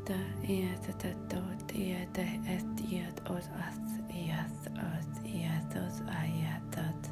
iata 0.00 0.18
iata 0.48 0.92
tatot 0.92 1.72
iata 1.76 2.22
et 2.48 2.80
iat 2.92 3.20
ot 3.28 3.46
ath 3.66 3.92
iat 4.08 4.60
ot 4.72 5.12
iat 5.28 5.72
ot 5.76 5.96
ayatat 6.08 7.02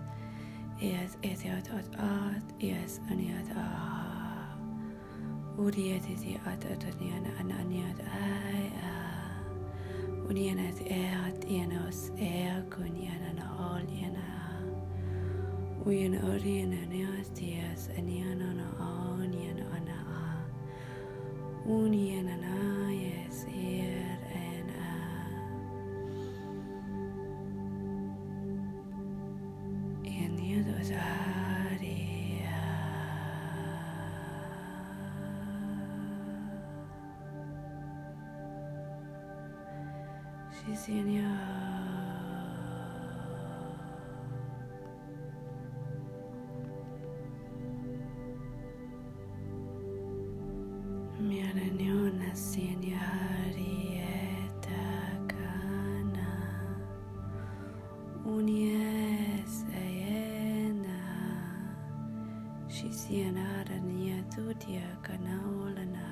iat 0.80 1.12
etiat 1.22 1.68
ot 1.78 1.88
at 2.00 2.46
ias 2.62 3.00
aniat 3.10 3.48
a 3.56 3.68
Uriet 5.58 6.04
iti 6.08 6.40
at 6.46 6.64
at 6.64 6.84
aniana 6.88 7.30
ananiat 7.40 8.00
ai 8.00 8.66
a 8.80 8.96
Unianat 10.28 10.80
eat 10.80 11.44
ianos 11.44 12.10
ea 12.16 12.62
kuniana 12.72 13.32
na 13.36 13.46
all 13.68 13.84
iana 14.00 14.26
Uyan 15.84 16.14
oriana 16.32 16.80
nias 16.88 17.28
tias 17.36 17.88
aniana 17.98 18.48
na 18.54 18.66
aniana 18.80 19.64
ana 19.76 19.96
a 20.08 20.24
Uniana 21.68 22.38
Shisiania 40.68 41.28
Miaraniona 51.20 52.34
seniarieta 52.34 53.58
kana 55.26 56.28
Unies 58.26 59.64
ayena 59.82 60.98
Shisianara 62.68 63.78
niatutia 63.78 64.96
kana 65.02 65.40
olana. 65.62 66.08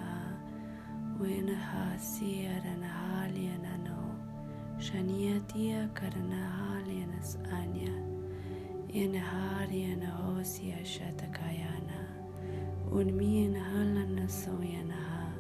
Wena 1.21 1.57
hasiara 1.57 2.75
na 2.77 2.89
haliana 2.89 3.76
شنيتيا 4.93 5.91
كرنها 5.97 6.83
لينس 6.87 7.37
آنيا 7.37 8.07
ينهار 8.95 9.71
ينهوس 9.71 10.61
يشتك 10.61 11.41
يانا 11.41 12.27
ونمين 12.93 13.57
هلا 13.57 14.05
نسو 14.05 14.63
ينها 14.63 15.33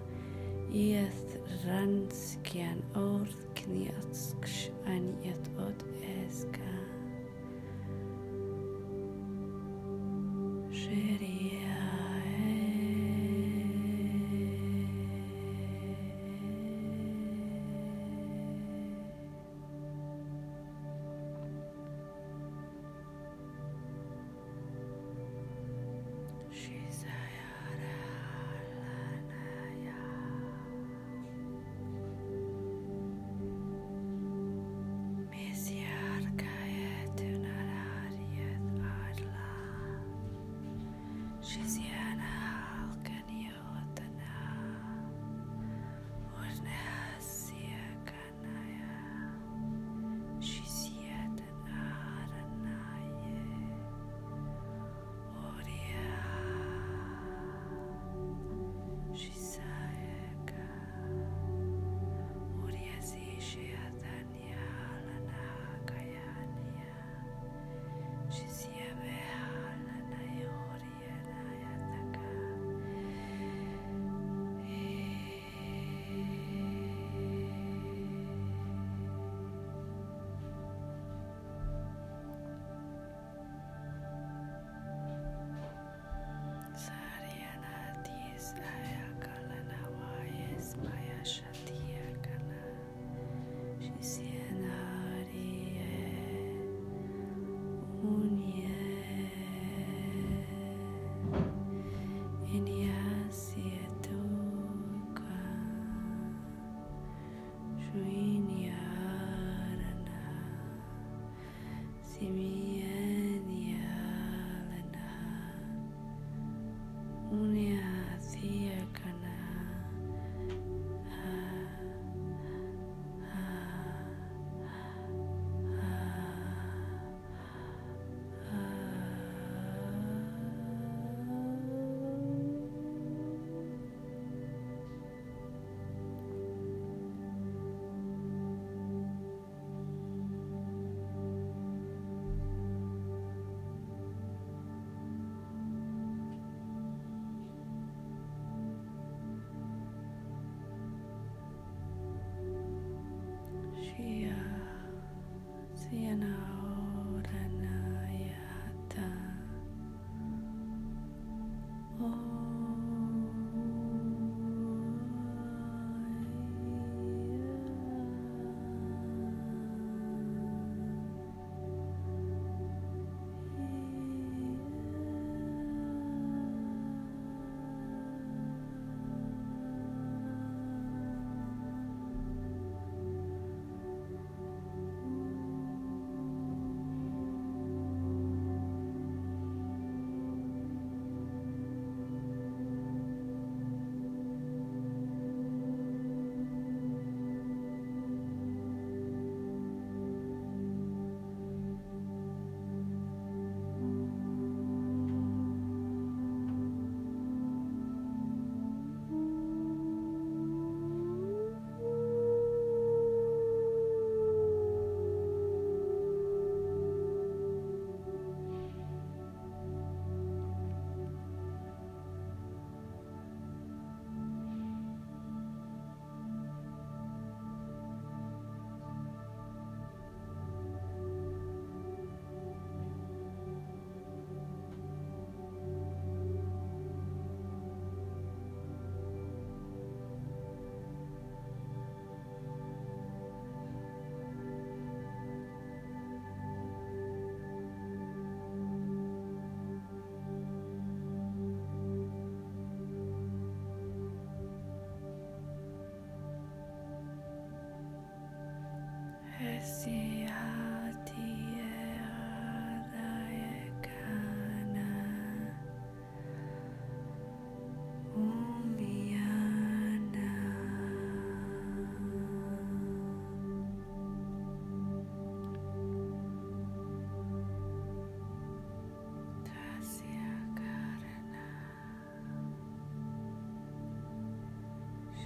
يث 0.70 1.36
رنس 1.66 2.38
كيان 2.44 2.80
أورث 2.96 3.46
كنيتسكش 3.58 4.68
أن 4.86 5.14
يتقد 5.24 5.82
إسكان 6.28 6.86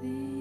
see. 0.00 0.37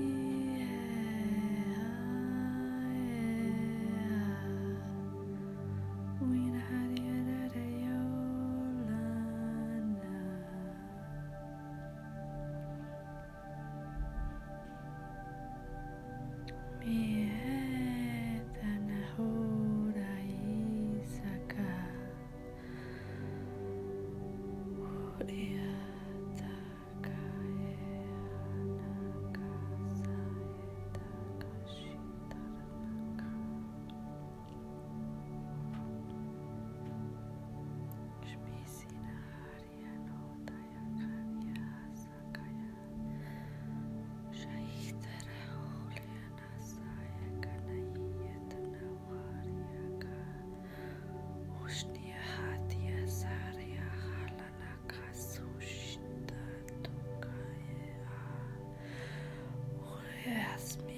She 60.58 60.97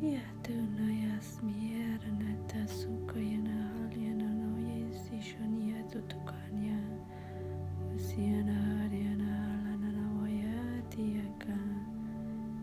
Shia 0.00 0.20
tuna 0.42 0.92
yasmiera 1.04 2.08
na 2.18 2.32
tasuka 2.48 3.18
yana 3.20 3.52
halia 3.68 4.14
na 4.14 4.28
no 4.32 4.56
yesi 4.68 5.20
shonia 5.22 5.82
tutukanya. 5.92 6.78
Usiana 7.96 8.52
haria 8.54 9.14
na 9.16 9.24
hala 9.24 9.76
na 9.76 9.90
na 9.92 10.22
wayati 10.22 11.02
yaka. 11.16 11.56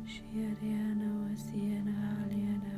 Shia 0.06 0.50
riana 0.62 1.08
wasiana 1.22 1.91
halia 1.91 2.58
na 2.58 2.74